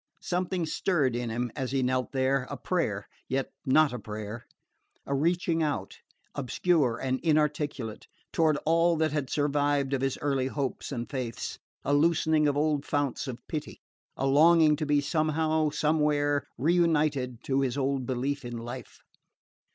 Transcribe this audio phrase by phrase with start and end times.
[0.23, 4.47] Something stirred in him as he knelt there a prayer, yet not a prayer
[5.05, 5.99] a reaching out,
[6.33, 11.93] obscure and inarticulate, toward all that had survived of his early hopes and faiths, a
[11.93, 13.79] loosening of old founts of pity,
[14.17, 19.01] a longing to be somehow, somewhere reunited to his old belief in life.